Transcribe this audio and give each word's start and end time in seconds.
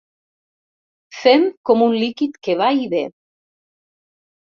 Fem 1.19 1.45
com 1.71 1.85
un 1.89 1.95
líquid 1.99 2.43
que 2.49 2.59
va 2.65 2.73
i 2.83 2.91
ve. 2.97 3.07